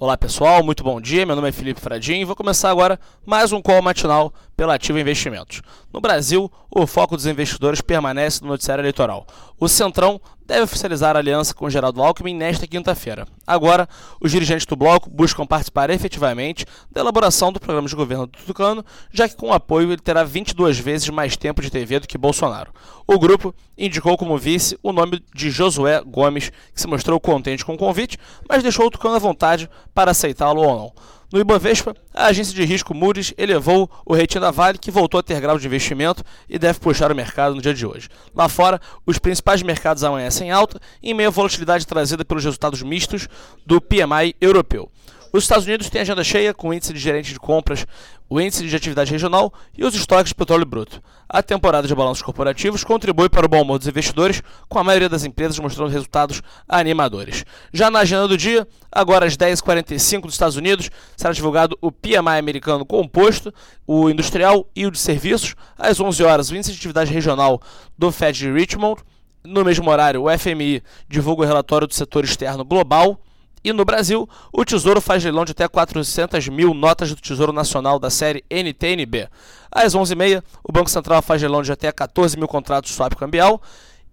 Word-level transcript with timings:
Olá 0.00 0.16
pessoal, 0.16 0.64
muito 0.64 0.82
bom 0.82 0.98
dia. 0.98 1.26
Meu 1.26 1.36
nome 1.36 1.50
é 1.50 1.52
Felipe 1.52 1.78
Fradinho 1.78 2.22
e 2.22 2.24
vou 2.24 2.34
começar 2.34 2.70
agora 2.70 2.98
mais 3.26 3.52
um 3.52 3.60
call 3.60 3.82
matinal 3.82 4.32
pela 4.60 4.74
Ativa 4.74 5.00
Investimentos. 5.00 5.62
No 5.90 6.02
Brasil, 6.02 6.52
o 6.70 6.86
foco 6.86 7.16
dos 7.16 7.24
investidores 7.24 7.80
permanece 7.80 8.42
no 8.42 8.48
noticiário 8.48 8.82
eleitoral. 8.82 9.26
O 9.58 9.66
Centrão 9.66 10.20
deve 10.46 10.64
oficializar 10.64 11.16
a 11.16 11.18
aliança 11.18 11.54
com 11.54 11.70
Geraldo 11.70 12.02
Alckmin 12.02 12.34
nesta 12.34 12.66
quinta-feira. 12.66 13.26
Agora, 13.46 13.88
os 14.20 14.30
dirigentes 14.30 14.66
do 14.66 14.76
bloco 14.76 15.08
buscam 15.08 15.46
participar 15.46 15.88
efetivamente 15.88 16.66
da 16.90 17.00
elaboração 17.00 17.50
do 17.50 17.58
programa 17.58 17.88
de 17.88 17.96
governo 17.96 18.26
do 18.26 18.38
Tucano, 18.38 18.84
já 19.10 19.26
que 19.26 19.34
com 19.34 19.48
o 19.48 19.52
apoio 19.54 19.92
ele 19.92 20.02
terá 20.02 20.24
22 20.24 20.78
vezes 20.78 21.08
mais 21.08 21.38
tempo 21.38 21.62
de 21.62 21.70
TV 21.70 21.98
do 21.98 22.06
que 22.06 22.18
Bolsonaro. 22.18 22.70
O 23.06 23.18
grupo 23.18 23.54
indicou 23.78 24.18
como 24.18 24.36
vice 24.36 24.78
o 24.82 24.92
nome 24.92 25.24
de 25.34 25.50
Josué 25.50 26.02
Gomes, 26.04 26.50
que 26.74 26.80
se 26.82 26.86
mostrou 26.86 27.18
contente 27.18 27.64
com 27.64 27.72
o 27.72 27.78
convite, 27.78 28.18
mas 28.46 28.62
deixou 28.62 28.88
o 28.88 28.90
Tucano 28.90 29.14
à 29.14 29.18
vontade 29.18 29.70
para 29.94 30.10
aceitá-lo 30.10 30.60
ou 30.60 30.76
não. 30.76 30.92
No 31.32 31.38
Ibovespa, 31.38 31.94
a 32.12 32.26
agência 32.26 32.52
de 32.52 32.64
risco 32.64 32.92
Moody's 32.92 33.32
elevou 33.38 33.88
o 34.04 34.16
rating 34.16 34.40
da 34.40 34.50
Vale, 34.50 34.76
que 34.78 34.90
voltou 34.90 35.20
a 35.20 35.22
ter 35.22 35.40
grau 35.40 35.56
de 35.60 35.66
investimento 35.66 36.24
e 36.48 36.58
deve 36.58 36.80
puxar 36.80 37.12
o 37.12 37.14
mercado 37.14 37.54
no 37.54 37.62
dia 37.62 37.72
de 37.72 37.86
hoje. 37.86 38.08
Lá 38.34 38.48
fora, 38.48 38.80
os 39.06 39.16
principais 39.16 39.62
mercados 39.62 40.02
amanhecem 40.02 40.50
alta, 40.50 40.80
em 41.00 41.14
meio 41.14 41.28
à 41.28 41.30
volatilidade 41.30 41.86
trazida 41.86 42.24
pelos 42.24 42.44
resultados 42.44 42.82
mistos 42.82 43.28
do 43.64 43.80
PMI 43.80 44.34
europeu. 44.40 44.90
Os 45.32 45.44
Estados 45.44 45.64
Unidos 45.64 45.88
têm 45.88 46.00
agenda 46.00 46.24
cheia 46.24 46.52
com 46.52 46.68
o 46.68 46.74
índice 46.74 46.92
de 46.92 46.98
gerente 46.98 47.32
de 47.32 47.38
compras, 47.38 47.86
o 48.28 48.40
índice 48.40 48.66
de 48.66 48.74
atividade 48.74 49.12
regional 49.12 49.52
e 49.78 49.84
os 49.84 49.94
estoques 49.94 50.30
de 50.30 50.34
petróleo 50.34 50.66
bruto. 50.66 51.00
A 51.28 51.40
temporada 51.40 51.86
de 51.86 51.94
balanços 51.94 52.22
corporativos 52.22 52.82
contribui 52.82 53.28
para 53.28 53.46
o 53.46 53.48
bom 53.48 53.62
humor 53.62 53.78
dos 53.78 53.86
investidores, 53.86 54.42
com 54.68 54.80
a 54.80 54.84
maioria 54.84 55.08
das 55.08 55.24
empresas 55.24 55.56
mostrando 55.60 55.92
resultados 55.92 56.42
animadores. 56.68 57.44
Já 57.72 57.92
na 57.92 58.00
agenda 58.00 58.26
do 58.26 58.36
dia, 58.36 58.66
agora 58.90 59.24
às 59.24 59.36
10h45 59.36 60.22
dos 60.22 60.34
Estados 60.34 60.56
Unidos, 60.56 60.90
será 61.16 61.32
divulgado 61.32 61.78
o 61.80 61.92
PMI 61.92 62.38
americano 62.38 62.84
composto, 62.84 63.54
o 63.86 64.10
industrial 64.10 64.66
e 64.74 64.84
o 64.84 64.90
de 64.90 64.98
serviços. 64.98 65.54
Às 65.78 66.00
11 66.00 66.24
horas, 66.24 66.50
o 66.50 66.56
índice 66.56 66.72
de 66.72 66.78
atividade 66.78 67.12
regional 67.12 67.62
do 67.96 68.10
Fed 68.10 68.36
de 68.36 68.50
Richmond. 68.50 69.00
No 69.44 69.64
mesmo 69.64 69.88
horário, 69.88 70.24
o 70.24 70.38
FMI 70.38 70.82
divulga 71.08 71.44
o 71.44 71.46
relatório 71.46 71.86
do 71.86 71.94
setor 71.94 72.24
externo 72.24 72.64
global. 72.64 73.20
E 73.62 73.72
no 73.72 73.84
Brasil, 73.84 74.28
o 74.52 74.64
Tesouro 74.64 75.00
faz 75.00 75.22
leilão 75.22 75.44
de 75.44 75.52
até 75.52 75.68
400 75.68 76.48
mil 76.48 76.72
notas 76.72 77.10
do 77.10 77.20
Tesouro 77.20 77.52
Nacional 77.52 77.98
da 77.98 78.08
série 78.08 78.42
NTNB. 78.50 79.28
Às 79.70 79.94
11h30, 79.94 80.42
o 80.64 80.72
Banco 80.72 80.88
Central 80.88 81.20
faz 81.20 81.42
leilão 81.42 81.62
de 81.62 81.70
até 81.70 81.92
14 81.92 82.38
mil 82.38 82.48
contratos 82.48 82.92
swap 82.92 83.14
cambial. 83.14 83.60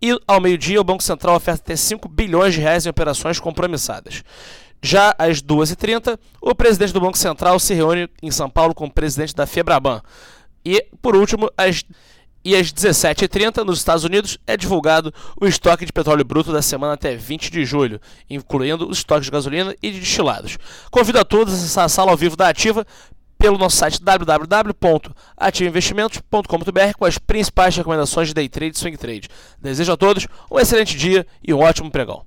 E 0.02 0.20
ao 0.28 0.42
meio-dia, 0.42 0.80
o 0.80 0.84
Banco 0.84 1.02
Central 1.02 1.36
oferta 1.36 1.62
até 1.64 1.76
5 1.76 2.08
bilhões 2.10 2.54
de 2.54 2.60
reais 2.60 2.86
em 2.86 2.90
operações 2.90 3.40
compromissadas. 3.40 4.22
Já 4.82 5.16
às 5.18 5.42
2h30, 5.42 6.20
o 6.42 6.54
presidente 6.54 6.94
do 6.94 7.02
Banco 7.02 7.18
Central 7.18 7.60
se 7.60 7.74
reúne 7.74 8.10
em 8.22 8.30
São 8.30 8.50
Paulo 8.50 8.76
com 8.76 8.86
o 8.86 8.92
presidente 8.92 9.34
da 9.34 9.48
Febraban. 9.48 10.02
E, 10.64 10.86
por 11.02 11.16
último, 11.16 11.50
às 11.58 11.84
e 12.48 12.56
às 12.56 12.72
17h30, 12.72 13.66
nos 13.66 13.80
Estados 13.80 14.06
Unidos, 14.06 14.38
é 14.48 14.56
divulgado 14.56 15.14
o 15.38 15.46
estoque 15.46 15.86
de 15.86 15.92
petróleo 15.92 16.24
bruto 16.24 16.54
da 16.54 16.62
semana 16.62 16.94
até 16.94 17.14
20 17.14 17.52
de 17.52 17.66
julho, 17.66 18.00
incluindo 18.30 18.90
os 18.90 19.00
estoques 19.00 19.26
de 19.26 19.32
gasolina 19.32 19.76
e 19.84 19.92
de 19.92 20.00
destilados. 20.00 20.58
Convido 20.90 21.20
a 21.20 21.26
todos 21.26 21.54
a 21.54 21.58
acessar 21.58 21.84
a 21.84 21.90
sala 21.90 22.12
ao 22.12 22.16
vivo 22.16 22.38
da 22.38 22.48
Ativa 22.48 22.88
pelo 23.38 23.58
nosso 23.58 23.76
site 23.76 24.02
www.ativainvestimentos.com.br 24.02 26.98
com 26.98 27.04
as 27.04 27.18
principais 27.18 27.76
recomendações 27.76 28.30
de 28.30 28.34
day 28.34 28.48
trade 28.48 28.78
e 28.78 28.80
swing 28.80 28.96
trade. 28.96 29.28
Desejo 29.62 29.92
a 29.92 29.98
todos 29.98 30.26
um 30.50 30.58
excelente 30.58 30.96
dia 30.96 31.28
e 31.46 31.54
um 31.54 31.60
ótimo 31.60 31.92
pregão. 31.92 32.24